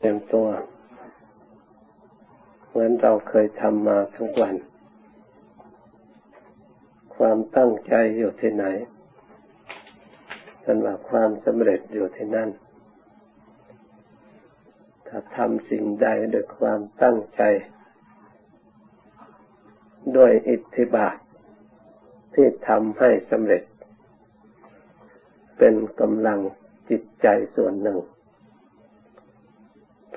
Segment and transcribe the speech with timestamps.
[0.00, 0.48] เต็มตัว
[2.68, 4.54] เหมือนเราเคยทำมาทุกวัน
[7.16, 8.64] ความตั้งใจอยู่ที่ไหน
[10.64, 12.50] นั่นว่าความสำเร็จอยู่ที่นั่น
[15.08, 17.42] ถ้าทำสิ่งใดด้วยความตั้งใจ
[20.16, 21.16] ด้วยอิทธิบาท
[22.34, 23.62] ที่ทำให้สำเร็จ
[25.58, 26.38] เป็นกำลัง
[26.90, 27.26] จิตใจ
[27.56, 27.98] ส่วนหนึ่ง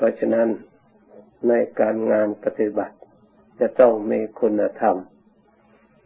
[0.01, 0.47] ราะฉะนั้น
[1.47, 2.95] ในการงานปฏิบัติ
[3.59, 4.95] จะต้องมีคุณธรรม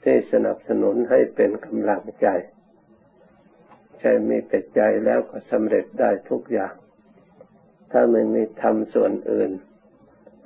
[0.03, 2.27] ที่สนับสนุนให้เป็นกำลังใจ
[3.99, 6.73] ใช่มีแต่ใจแล้วก็สำเร็จได้ทุกอย่าง
[7.91, 9.51] ถ้าไม่มีธรรมส่วนอื่น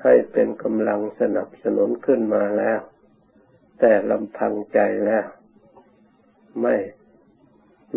[0.03, 2.79] ให้เป็นกำลังสนับสนุนขึ้นมาแล้ว
[3.79, 5.25] แต่ลำพังใจแล้ว
[6.61, 6.75] ไม่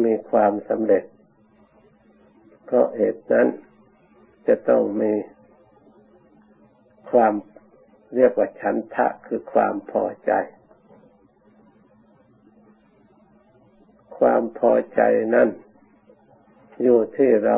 [0.05, 1.05] มีความสำเร็จ
[2.65, 3.49] เพราะเหตุนั้น
[4.47, 5.13] จะต้องมี
[7.13, 7.35] ความ
[8.15, 10.33] เรียกว่าฉันทะคือความพอใจ
[14.19, 15.01] ความพอใจ
[15.35, 15.49] นั่น
[16.83, 17.57] อยู่ที่เรา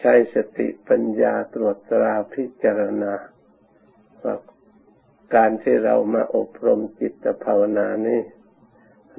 [0.00, 3.14] ใช้สติปัญญาตรวจตราพิจารณา
[4.22, 4.36] ว่า
[5.34, 8.20] การที่เรามาอบรมจิตภาวนานี้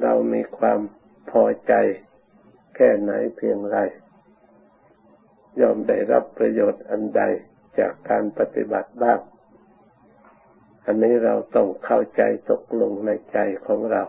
[0.01, 0.79] เรามีความ
[1.31, 1.73] พอใจ
[2.75, 3.77] แค่ไหนเพียงไร
[5.61, 7.21] ยอมได้รับประโยชน์อันใด
[7.79, 9.19] จากการปฏิบัติบ้าง
[10.85, 14.03] อันนี้เราต้องเข้าใจตกลงในใจของเรา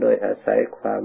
[0.00, 1.02] โดยอาศัยความ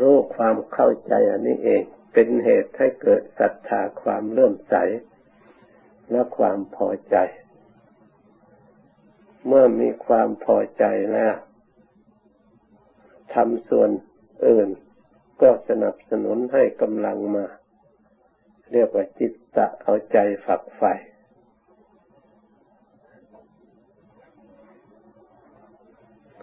[0.00, 4.74] รู้ความเข้าใจอันนี้เอง เป็นเหตุให้เกิดศรัทธาความเลื่อมใส
[6.10, 7.16] และความพอใจ
[9.46, 11.34] เมื่อมีความพอใจแล้ว
[13.34, 13.90] ทำส่วน
[14.46, 14.68] อื่น
[15.42, 17.44] ก็สนับสนุนให้กำลังมา
[18.72, 20.92] เรียกว่าจิตตะเอาใจฝักใฝ่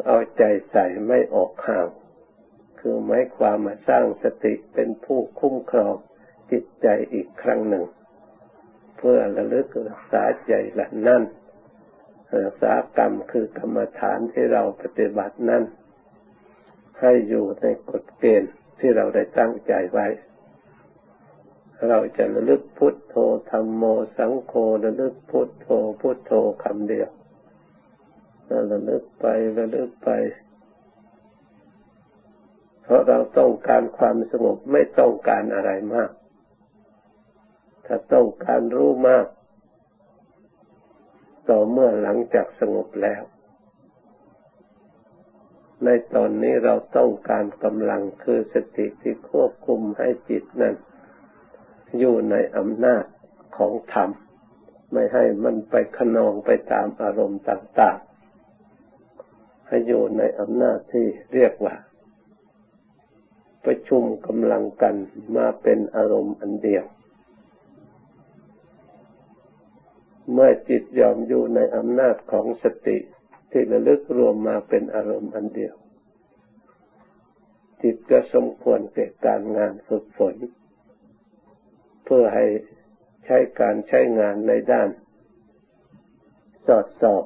[0.06, 1.88] เอาใจใส่ไม่ออกห่าง
[2.80, 5.96] คือหมายความมาสร้างสติเป็นผู้คุ้มครอง
[6.52, 7.86] จิตใจอีกครั้งหนึ่ง
[8.98, 11.24] เพื่อระลึกรักษาใจละนั่น
[12.46, 15.64] รักษากรรมคือกรรมฐานที่เราปฏิบัตินั้น
[17.02, 20.08] ให้อยู่ในกฎเกณฑ์ที่เราได้ตั้งใจไว้
[21.88, 23.16] เราจะระลึกพุทโธ
[23.52, 23.84] ธรรมโม
[24.18, 24.54] สังโฆ
[24.84, 25.68] ระลึกพุทโธ
[26.02, 26.32] พุทโธ
[26.64, 27.10] คำเดียว
[28.72, 29.26] ระลึกไป
[29.58, 30.10] ระลึกไป
[32.84, 36.12] เพราะเราต้องการความสงบไม่ต้องการอะไรมาก
[37.86, 39.26] ถ้าต้องการรู้มาก
[41.50, 43.22] ต่อเมื่อหลังจากสงบแล้ว
[45.84, 50.76] ในตอนนี้เราต้องการกำลังคือสติที่ควบคุมให้จิตนั้น
[51.98, 53.06] อยู่ในอำนาจ
[53.58, 54.10] ของธรรม
[54.94, 57.98] ไม่ให้มันไปขนองไปตามอารมณ์ต่าง
[58.84, 61.76] ๆ ให้อยู่ในอำนาจที่เรียกว่า
[63.66, 64.96] ประชุมกำลังกัน
[65.38, 66.86] มาเป็นอารมณ์อันเดียว
[70.34, 72.98] เมื่อจิตยอมอยู่ในอำนาจของสติ
[73.52, 75.76] ที่ระลึกรวมมาเป็นอารมณ์อันเดียว
[77.82, 80.36] จิตก็สมควรแก่การงานฝึกฝน
[82.14, 82.46] พื่อให้
[83.26, 84.90] ใช้การใช้งานในด้าน
[86.68, 87.26] สอดสอบ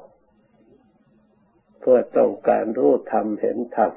[1.80, 3.92] เพื่อต้องการรู้ธรรมเห็นธรรม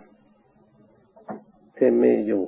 [1.77, 2.43] ที่มีอยู่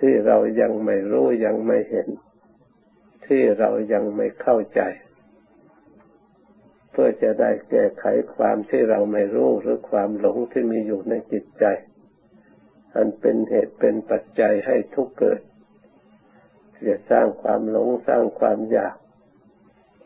[0.00, 2.08] ที่เรายังไม่รู้ยังไม่เห็น
[3.26, 4.80] ที่เรายังไม่เข้าใจ
[6.90, 8.04] เพื่อจะได้แก้ไข
[8.34, 11.64] ความที่เราไม่รู้หรือความหลงที่มีอยู่ในจิตใจ
[12.96, 15.40] อันเป็นเหตุเป็นปัจจัยให้ทุกเกิด
[16.86, 18.96] จะสร้างความหลงสร้างความอยาก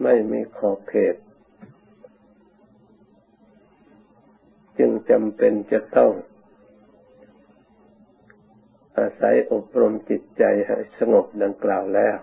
[0.03, 1.17] ไม่มีขอบเขต
[4.79, 6.13] จึงจำเป็นจะต้อง
[8.99, 12.17] อาศัยอบรมจิตใจให้สงบดังกล่าวแล้ว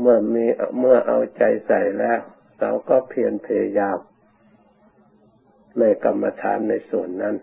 [0.00, 0.46] เมื่อมี
[0.78, 2.20] เมื่อเอาใจใส่แล้ว
[2.60, 3.98] เราก็เพียรพยายาม
[5.78, 7.36] ในกรรมฐานในส่วนนั้น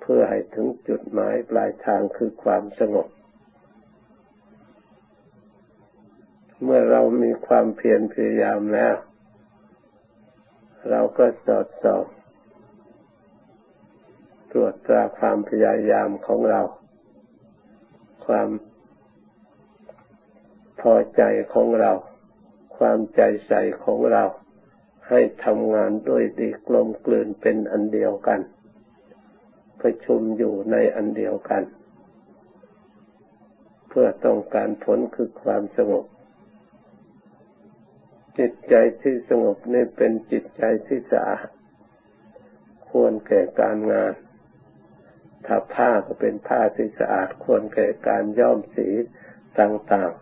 [0.00, 3.08] เพื่อให้ถึงจุดหมายปลายทางคือความสงบ
[6.62, 8.94] เมื่อเรามีความเพียรพยายามแล้ว
[10.90, 12.04] เราก็สอดส่อง
[14.52, 16.62] ตรวจตราความพยายามของเรา
[18.26, 18.48] ความ
[20.80, 21.22] พอใจ
[21.54, 21.92] ของเรา
[22.78, 24.24] ความใจใส่ของเรา
[25.08, 28.40] ให้ทำงานด้วยดีกลมกลืนเป็นอันเดียวกัน
[29.80, 31.62] ประชุมอยู่ในอันเดียวกัน
[33.88, 36.04] เพื่อต้องการผลคือความสงบ
[38.38, 41.48] จิตใจที่สงบนี่เป็นจิตใจที่สะอาด
[42.90, 44.14] ควรแก่การงาน
[45.46, 48.88] ถ้าผ้าก็เป็นผ้าที่สะอาดควรแก่การย้อมสี
[49.60, 50.12] ต่าง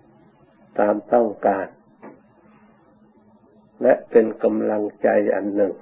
[0.00, 1.66] ๆ ตามต้องการ
[3.82, 5.74] และเป็นกำลังใจอันหนึ่ง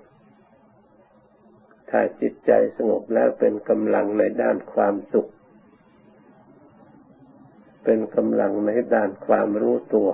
[1.91, 5.31] ถ้าจิตใจสงบแล้วเป็นกำลังในด้านความสุข
[7.85, 10.09] เป็นกำลังในด้านความรู้ตัว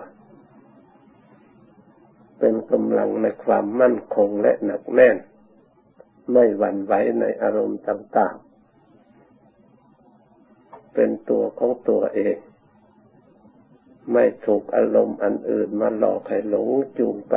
[2.39, 5.17] เป็นกำลังในความมั่นคงและหนักแน่น
[6.33, 8.55] ไม่หวั่นไหวในอารมณ์ต่างๆ
[10.95, 12.37] เป็นตัวของตัวเอง
[14.13, 17.35] ไม่ถูกอารมณ์อันอื่นมาหลอกให้หลงจูงไป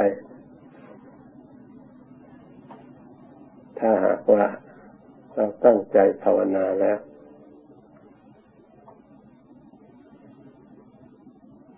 [3.79, 4.45] ถ้าหากว่า
[5.33, 7.00] เราตั้งใจภาวนาแล้ว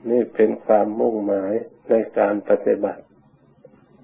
[0.10, 1.54] นี่เป็นความมุ่งหมาย
[1.90, 3.04] ในการปฏิบัติ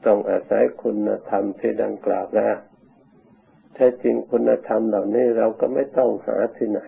[0.06, 2.56] ต้องอาศัยคุณธรรมที่ดังกล่าวแล้ว
[3.74, 6.82] แท้จริงคุณธรรมเหล่านี้เราก็ไม่ต้องหาที่ไหน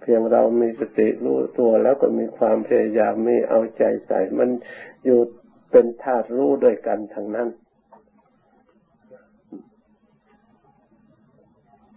[0.00, 4.50] เพียงเรามีสติรู้ตัวแล้วก็มีความพยายามมีเอาใจใส่ มัน
[5.04, 5.20] อยู่
[5.70, 7.48] เป็นธาตุรู้ด้วยกันทั้งนั้น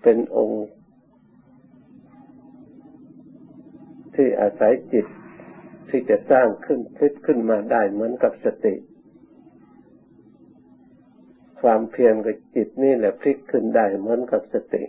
[0.02, 0.66] เป็นองค์
[4.16, 5.06] ที่อาศัยจิต
[5.90, 8.76] ที่จะสร้างขึ้นคิดขึ้นมาได้เหมือนกับสติ
[11.62, 14.84] ความเพียรกับจิตนี่แหละพลิกขึ้นได้เหมือนกับสติ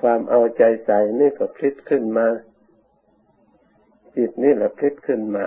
[0.00, 2.26] ความเอาใจใส่นี่ก็พลิกขึ้นมา
[4.16, 5.44] จิตนี่แหละพลิกขึ้นมา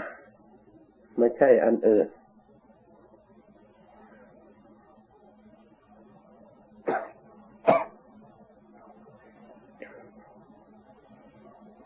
[1.17, 2.07] ไม่ใช่อันอื่น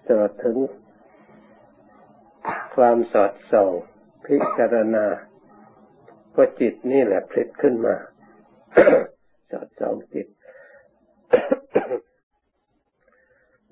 [0.06, 0.58] ตลอดถึง
[2.78, 3.72] ความสอดส่อง
[4.26, 5.06] พิจารณา
[6.36, 7.96] ก็จิตนี่แหละพลิกขึ้นมา
[9.52, 10.28] สอดส่องจิต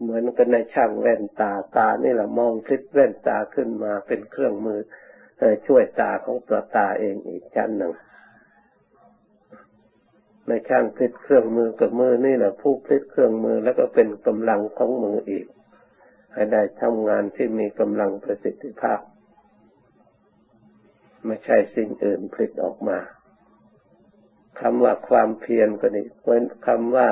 [0.02, 4.80] เหมือนกันในช่างแว่นตาตานี่แหละมองคลิปแว่นตาขึ้นมาเป็นเครื่องมือ
[5.68, 7.94] ช่วยตาของตัวตาเองอีกชั้นหนึ่ง
[10.48, 15.46] ในช่างพลิกเครื่องมือกับมือนี่แหละผู้พลิกเครื่องมือแล้วก็เป็นกำลังของมืออีก
[16.36, 19.00] ให้ได้ทำงานที่มีกำลังประสิทธิภาพ
[21.26, 23.00] ไม่ใช่สิ่งอื่นพลิกออกมา
[24.62, 26.02] คำว่าความเพียรก็ดี
[26.68, 27.10] คำว่า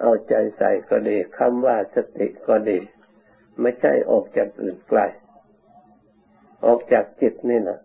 [0.00, 2.78] เอาใจใส่ก็ดีคำว่าสติก็ดี
[3.60, 5.00] ไม่ใช่ออกจากอื่นไกล
[6.66, 7.80] ออกจากจิตนี่นะ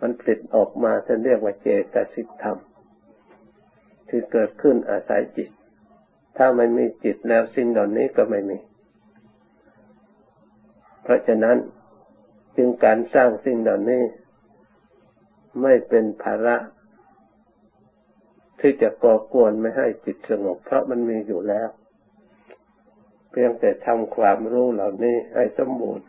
[0.00, 2.58] มันผลิตออกมาท่านเรียกว่าเจตสิกธรรม
[4.08, 5.50] ที่เกิดขึ้นอาศัยจิต
[6.36, 8.58] ถ้าไม่มีจิตแล้วสิ่งเหล่านี้ก็ไม่มี
[11.10, 11.56] ราะฉะนั้น
[12.56, 14.02] จึงการสร้างสิ่งเหล่านี้
[15.62, 16.56] ไม่เป็นภาระ
[18.60, 21.68] ที่จะก่อกวนไม่ให้จิตสงบ เพราะมันมีอยู่แล้ว
[23.30, 26.06] เพียงแต่ทำความรู้เหล่านี้ให้สมบูรณ์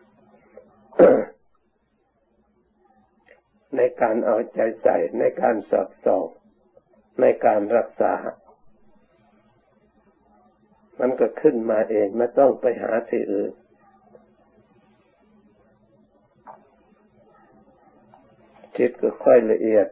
[3.75, 6.27] ในการเอาใจใส่ในการสอบสอบ
[7.21, 8.13] ในการรักษา
[10.99, 13.51] มันก็ขึ้นมาเองไม่ต้องไปหาที่อื่น
[18.81, 19.87] จิตก็ค่อยละเอียด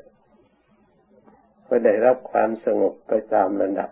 [1.67, 3.89] ก็ได้รับความสงบไปตามระดับ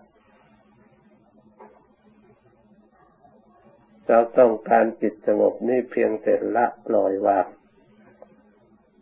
[4.08, 7.48] เราต้องการจิตสงบนี่เพียงแต่ละปล่อยวาง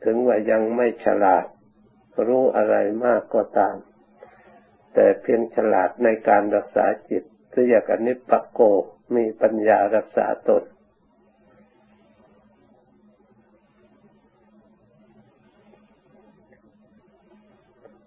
[0.04, 1.46] ถึงว่ายังไม่ฉลาด
[2.28, 2.76] รู้อะไร
[3.06, 3.76] มากก็ตาม
[4.94, 7.24] แต่เพียงฉลาดในการรักษาจิต
[7.54, 8.60] เรียกอนิปปโก
[9.16, 10.64] มีปัญญารักษาตน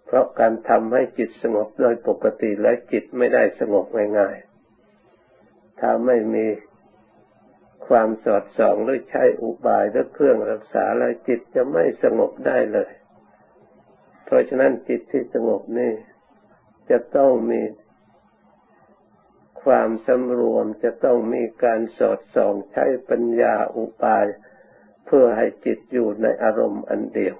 [0.09, 3.87] เพราะการทำให้จิตสงบโดยปกติแล้วจิตไม่ได้สงบ
[4.19, 6.47] ง่ายๆ ถ้าไม่มี
[7.89, 12.91] ความสอดส่องหรือใช้อุบายหรือเครื่องรักษาแล้วจิตจะไม่สงบได้เลย
[14.25, 15.93] เพราะฉะนั้นจิตที่สงบนี่
[16.91, 17.63] จะต้องมี
[19.63, 24.27] ความสำรวมจะต้องมีการสอดส่องใช้ปัญญาอุบาย
[25.07, 27.37] เพื่อให้จิตอยู่ในอารมณ์อันเดียว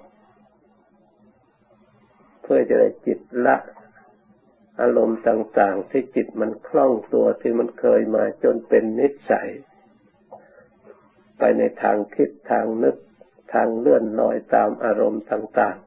[2.51, 3.57] พื่อจะได้จิตละ
[4.81, 9.49] อารมณ์ต่าง ๆ ที่จิตมันคล่องตัวที่มันเคยมาจนเป็นนิสัย
[11.37, 12.95] ไปในทางคิดทางนึก
[13.53, 15.77] ทางเลื่อนลอยตามอารมณ์ต่าง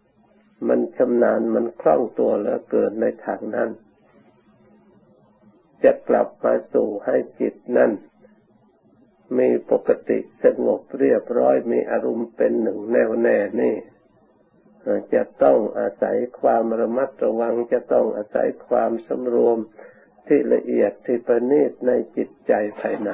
[0.00, 3.70] ๆ มันชำนาญมันคล่องตัวแล้วเกิดในทางนั้น
[5.84, 7.90] จะกลับมาสู่ให้จิตนั้น
[9.38, 13.74] มีปกติสงบเรียบร้อยมีอารมณ์เป็นหนึ่งแน่วแน่นี่
[15.14, 19.58] จะต้องอาศัยความระมัดระวัง จะต้องอาศัยความสำรวม
[20.26, 23.10] ที่ละเอียดที่ประณีตในจิตใจภายใน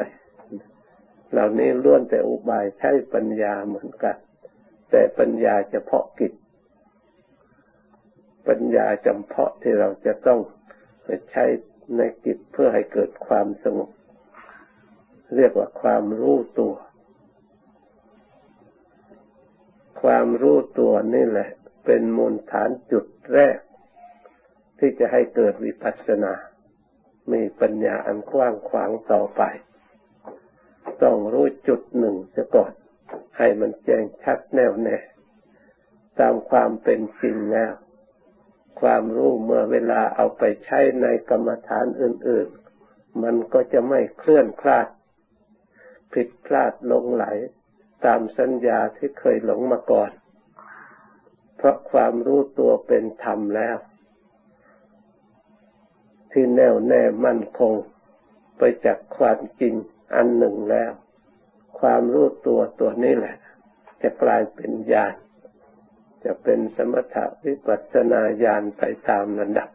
[1.31, 4.17] เหล่านี้ล้วนแต่อุบายใช้ปัญญาเหมือนกัน
[4.91, 6.33] แต่ปัญญาเฉพาะกิจ
[8.49, 10.41] ปัญญาจำเพาะที่เราจะต้อง
[11.31, 11.45] ใช้
[11.97, 13.91] ในกิจเพื่อให้เกิดความสงบ
[15.37, 16.75] เรียกว่าความรู้ตัว
[20.03, 21.51] ความรู้ตัวนี่แหละ
[21.85, 23.59] เป็นมูลฐานจุดแรก
[24.79, 26.35] ที่จะให้เกิดวิปัสสนา
[27.33, 29.43] มีปัญญาอันกว้างขวางต่อไป
[31.03, 32.73] ต้องรู้จุดหนึ่งเสียก่อน
[33.39, 34.99] ให้มันแจ้งชัดแน่วแน่
[36.21, 37.73] ตามความเป็นจริงแล้ว
[38.81, 42.49] ความรู้เมื่อเวลาเอาไปใช้ในกรรมฐานอื่น
[42.85, 44.89] ๆ มันก็จะไม่เคลื่อนคลาด
[46.13, 47.25] ผิดพลาดลงไหล
[48.07, 50.11] ตามสัญญาที่เคยหลงมาก่อน
[51.63, 53.77] เพราะความรู้ตัวเป็นธรรมแล้ว
[56.33, 57.73] ที่แน่วแน่มั่นคง
[58.59, 59.75] ไปจากความจริง
[60.15, 60.93] อันหนึ่งแล้ว
[61.81, 63.37] ความรู้ตัวตัวนี้แหละ
[64.03, 65.15] จะกลายเป็นญาณ
[66.25, 69.71] จะเป็นสมถะวิปัสสนาญาณไปตามระดับ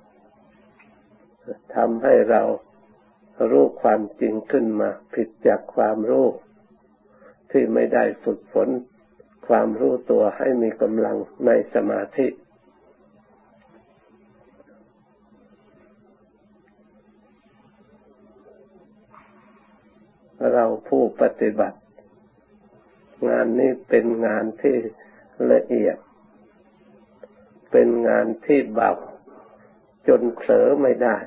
[1.76, 2.42] ทำให้เรา
[3.52, 6.28] รู้ความจริงขึ้นมา ผิดจากความรู้
[7.52, 8.70] ที่ไม่ได้ฝึกฝน
[9.48, 12.28] ความรู้ตัวให้มีกำลังในสมาธิ
[20.54, 21.80] เราผู้ปฏิบัติ
[23.30, 24.76] งานนี้เป็นงานที่
[25.54, 25.98] ละเอียด
[27.72, 28.92] เป็นงานที่เบา
[30.08, 31.18] จนเผลอไม่ได้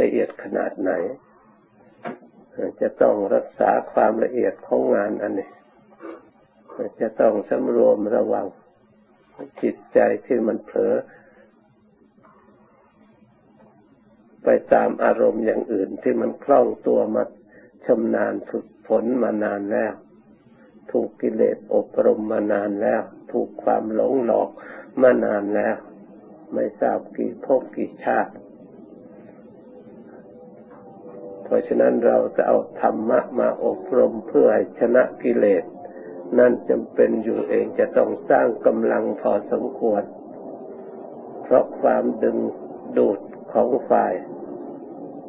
[0.00, 0.92] ละเอียดขนาดไหน
[2.80, 5.50] จะต้องรักษาความละเอียดของงานอันนี้
[7.00, 8.46] จะต้องสำรวมระวัง
[9.62, 10.94] จิตใจที่มันเผลอ
[14.44, 17.22] ไปตามอารมณ์อย่างอื่นที่มันคล่องตัวมา
[17.86, 19.92] ชำนาญฝึกฝนมานานแล้ว
[20.92, 23.02] ถูกกิเลสอบรมมานานแล้ว
[23.32, 24.50] ถูกความหลงหลอก
[25.02, 25.76] มานานแล้ว
[26.54, 28.32] ไม่ทราบกี่ภพกี่ชาติ
[31.52, 35.64] ราะฉะนั้นเราจะเอาธรรมะมาอบรมเพื่อให้ชนะกิเลส
[36.38, 40.02] นั่นจำเป็นอยู่เองจะต้องสร้างกำลังพอสมควร
[41.42, 42.38] เพราะความดึง
[42.96, 43.20] ดูด
[43.52, 44.14] ของฝ่าย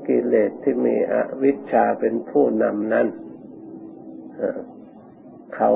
[0.08, 3.08] กิเลสที่มีอวิชชาเป็นผู้นำนั้น
[5.56, 5.72] เขา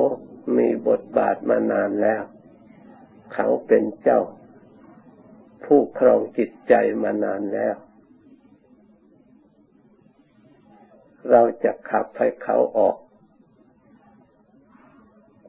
[0.58, 2.24] มีบทบาทมานานแล้ว
[3.34, 4.22] เขาเป็นเจ้า
[5.66, 7.76] ผู้ครองจิตใจมานานแล้ว
[11.32, 12.98] เราจะขับให้เขาออก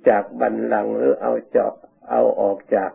[0.09, 1.75] จากบันลังหรือเอาเจาะ
[2.11, 2.91] เอาออกจาก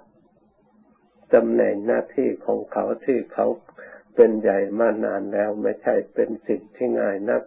[1.33, 3.47] ตำแหน่งหน้าที่ของเขาที่เขา
[4.15, 7.43] เป็นใหญ่มานานแล้วไม่ใช่เป็นสิ่งที่ง่ายนัก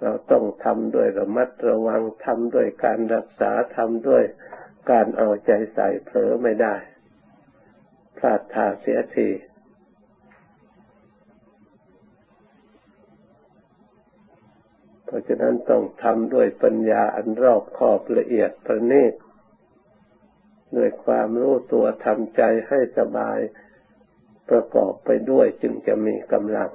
[0.00, 4.24] เราต้องทำด้วยระมัดระวังทำด้วยการรักษาทำด้วย
[4.90, 6.74] การเอาใจใส่เผลอไม่ได้
[8.18, 9.28] พลาดท่าเสียที
[15.14, 19.14] ราะฉะนั้นต้องทำด้วยปัญญาอันรอบคอบละเอียดประณีต
[20.76, 23.38] ด้วยความรู้ตัวทำใจให้สบาย
[24.50, 26.70] ประกอบไปด้วยจึงจะมีกำลัง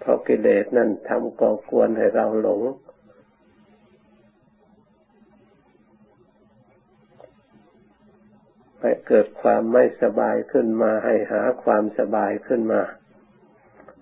[0.00, 2.62] เพราะกิเลสนั่นทำก่อกวนให้เราหลง
[8.80, 12.82] ให้เกิดความไม่สบายขึ้นมาให้หาความสบายขึ้นมา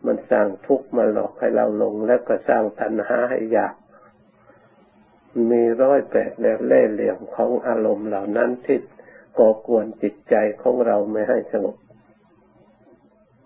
[0.07, 3.75] มันสร้างทุกข์มาหลอกให้เราลง แล้วก็สร้างตัณหาให้อยาก
[5.51, 8.79] มีร้อยแปดแล้วเล่เหลี่ยมของอารมณ์เหล่านั้นที่
[9.39, 11.77] ก่อกวนจิตใจของเราไม่ให้สงบ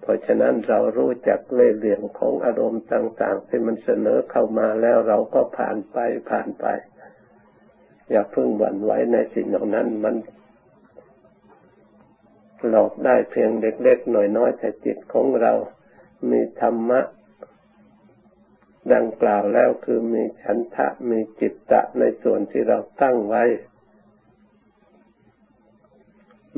[0.01, 5.97] เพราะฉะนั้นเรารู้จักเล่เหลี่ยมของอารมณ์ต่างๆ ที่มันเสนอเข้ามาแล้วเราก็ผ่านไป
[6.31, 6.67] ผ่านไป
[8.11, 10.15] อย่าเพิ่งหวั่นไหวในสิ่งเหล่านั้นมัน
[12.69, 15.53] หลอกได้เพียงเล็กๆหน่อยๆแต่จิตของเรา
[16.31, 17.01] มีธรรมะ
[18.95, 23.45] ดังกล่าวแล้วคือมีฉันทะมีจิตตะในส่วนที่เราตั้งไว้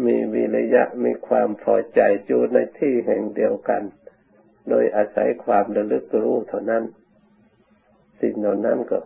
[0.05, 3.83] มีวิริยะมีความพอใจอยู่ในที่แห่งเดียวกัน
[4.69, 6.85] โดยอาศัยความระลึกรู้เท่านั้น
[8.21, 8.99] สิ่งเหล่านั้นก็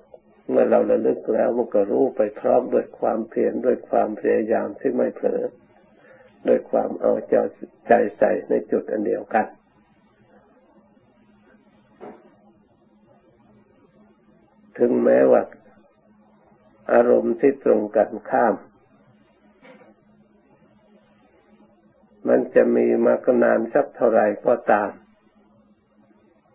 [0.51, 5.43] เมื่อเราระลึกแล้วมันก็รู้ไปพร้อมด้วยความเพียรด้วยความพยายามที่ไม่เผลอ
[6.49, 9.47] ด้วยความเอาใจใส่ในจุดอันเดียวกัน
[14.79, 15.43] ถึงแม้ว่า
[16.93, 18.55] อารมณ์ที่ตรงกันข้าม
[22.29, 24.91] มันจะมีมากนานสักเท่าไรก็ตาม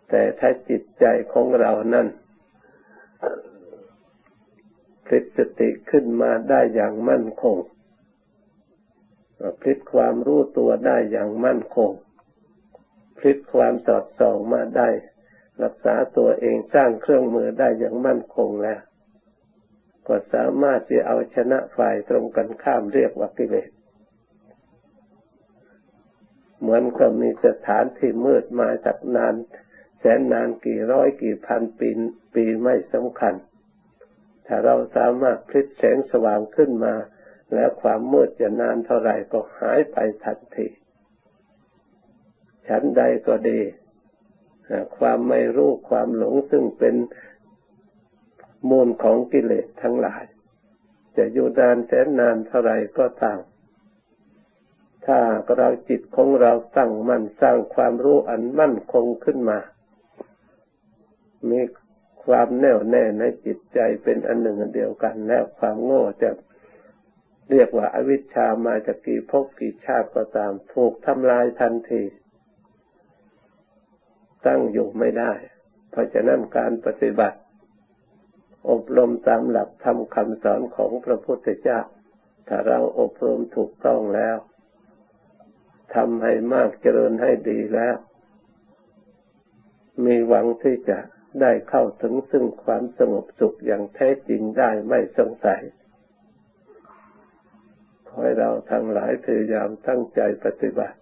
[0.09, 2.07] แต่ถ้าจิตใจของเรานั้น
[5.05, 7.57] พลิกสติขึ้นมาได้อย่างมั่นคง
[9.61, 11.91] พลิกความรู้ตัวได้อย่างมั่นคง
[13.17, 14.89] พลิกความสอดส่องมาได้
[15.63, 18.79] รักษาตัวเองสร้างเครื่องมือได้อย่างมั่นคงแล้ว
[20.07, 23.69] ก็สามารถที่เอาชนะฝ่ายตรงกันข้ามเรียกว่ากิเลส
[26.59, 29.35] เหมือนกับมีสถานที่มืดมาจากนาน
[29.99, 31.89] แสนนานกี่ร้อยกี่พันปี
[32.35, 33.33] ปีไม่สำคัญ
[34.45, 36.95] ถ้าเราสามารถพลิกแสงสว่างขึ้นมา
[37.53, 40.67] แล้วความมืดจะนานเท่าไหร่ก็หายไปทันที
[42.67, 43.59] ฉันใดก็ดี
[44.97, 46.95] ความไม่รู้ความหลงซึ่งเป็น
[48.69, 50.23] มูลของกิเลสทั้งหลาย
[51.17, 53.39] จะอยู่นานแสนนานเท่าไรก็ตาม
[55.05, 55.19] ถ้า
[55.57, 59.59] เราจิตของเราตั้งมั่นสร้างความรู้อันมั่นคงขึ้นมา
[61.49, 61.61] มี
[62.25, 66.29] ความแน่วแน่ในจิตใจเป็นอันหนึ่งอันเดียวกัน แล้วความโง่จะ
[67.51, 72.01] เรียกว่าอาวิชชามาจากกี่ภพกี่ชาติก็ตาม ถูกทำลายทันที
[74.47, 75.33] ตั้งอยู่ไม่ได้
[75.91, 77.39] เพราะฉะนั้นการปฏิบัติ
[78.69, 81.79] อบรมตามหลักธรรมคำสอนของพระพุทธเจ้า
[82.47, 84.37] ถ้าเราอบรมถูกต้องแล้ว
[85.95, 87.95] ทำให้มากเจริญให้ดีแล้ว
[90.05, 90.99] มีหวังที่จะ
[91.41, 95.61] ได้เข้าถึงซึ่งความสงบสุขอย่างแท้จริงได้ไม่สงสัย
[98.07, 100.97] ขอให้เราทั้งหลายพยายามตั้งใจปฏิบัติ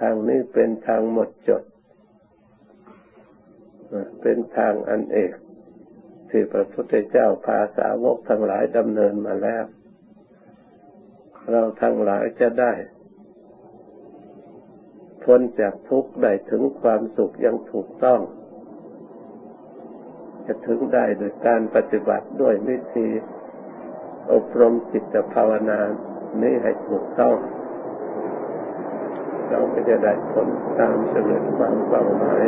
[0.00, 1.62] ทางนี้เป็นทางหมดจด
[4.20, 5.32] เป็นทางอันเอก
[6.30, 9.64] ที่พระพุทธเจ้าพาสาวกทั้งหลายดำเนินมาแล้ว
[11.50, 12.72] เราทั้งหลายจะได้
[15.24, 18.20] พ้นจากทุกข์ได้ถึงความสุขย่างถูกต้อง
[20.46, 23.08] จะถึงได้โดยการปฏิบัติด้วยวิธี
[24.32, 25.80] อบรมจิตภาวนา
[26.42, 27.36] นี้ให้ถูกต้อง
[29.48, 32.44] เราก็จะได้ผลตามเสด็จความเป้าหมาย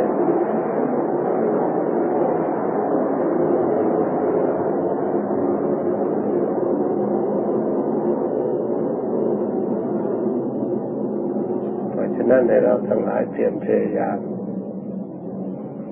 [12.33, 14.19] นั้นในเราทั้งหลายเตรียมพยายาม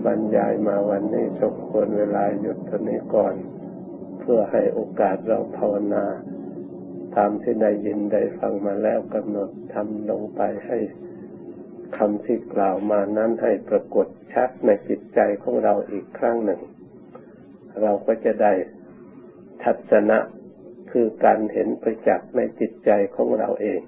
[0.05, 3.35] บรรยายมาวันนี้สมควรเวลาหยุดตอนนี้ก่อน
[4.19, 6.05] เพื่อให้โอกาสเราภาวนา
[7.15, 10.77] ตามที่ได้ยินได้ฟังมาแล้วกำหนดทำลงไปให้
[11.97, 16.61] คำที่กล่าวมานั้นให้ปรากฏชัดในจิตใจของเราอีกครั้งหนึ่ง
[17.81, 18.53] เราก็จะได้
[19.63, 20.19] ทัศนะ
[20.91, 23.81] คือการเห็นประจักษ์ในจิตใจของเราเอง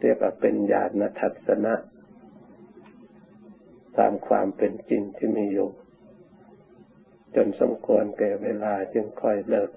[0.00, 1.74] เรียกว่าเป็นญาณทัศนะ
[3.98, 5.70] ตามความเป็นจริงที่มีอยู่
[7.34, 9.70] จนสมควรแก่เวลาจึงค่อยเลิก